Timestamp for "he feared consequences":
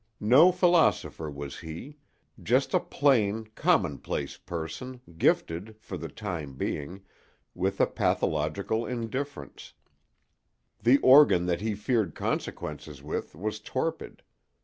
11.61-13.03